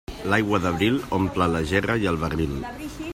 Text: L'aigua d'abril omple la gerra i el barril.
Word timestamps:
L'aigua 0.31 0.59
d'abril 0.63 0.97
omple 1.19 1.49
la 1.57 1.63
gerra 1.75 1.99
i 2.05 2.11
el 2.13 2.21
barril. 2.25 2.61